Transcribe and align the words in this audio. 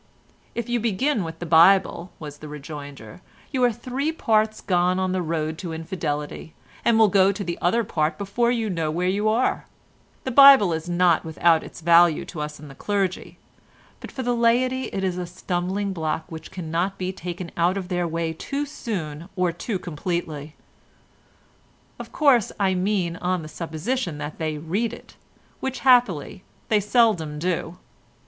"If 0.55 0.67
you 0.67 0.79
begin 0.79 1.23
with 1.23 1.37
the 1.37 1.45
Bible," 1.45 2.11
was 2.17 2.39
the 2.39 2.47
rejoinder, 2.47 3.21
"you 3.51 3.63
are 3.63 3.71
three 3.71 4.11
parts 4.11 4.59
gone 4.59 4.97
on 4.97 5.11
the 5.11 5.21
road 5.21 5.59
to 5.59 5.73
infidelity, 5.73 6.55
and 6.83 6.97
will 6.97 7.07
go 7.07 7.31
the 7.31 7.59
other 7.61 7.83
part 7.83 8.17
before 8.17 8.49
you 8.49 8.67
know 8.67 8.89
where 8.89 9.07
you 9.07 9.29
are. 9.29 9.67
The 10.23 10.31
Bible 10.31 10.73
is 10.73 10.89
not 10.89 11.23
without 11.23 11.63
its 11.63 11.81
value 11.81 12.25
to 12.25 12.41
us 12.41 12.57
the 12.57 12.73
clergy, 12.73 13.37
but 13.99 14.09
for 14.11 14.23
the 14.23 14.33
laity 14.33 14.85
it 14.85 15.03
is 15.03 15.19
a 15.19 15.27
stumbling 15.27 15.93
block 15.93 16.25
which 16.31 16.49
cannot 16.49 16.97
be 16.97 17.13
taken 17.13 17.51
out 17.55 17.77
of 17.77 17.87
their 17.89 18.07
way 18.07 18.33
too 18.33 18.65
soon 18.65 19.29
or 19.35 19.51
too 19.51 19.77
completely. 19.77 20.55
Of 21.99 22.11
course, 22.11 22.51
I 22.59 22.73
mean 22.73 23.17
on 23.17 23.43
the 23.43 23.47
supposition 23.47 24.17
that 24.17 24.39
they 24.39 24.57
read 24.57 24.93
it, 24.93 25.15
which, 25.59 25.81
happily, 25.81 26.43
they 26.69 26.79
seldom 26.79 27.37
do. 27.37 27.77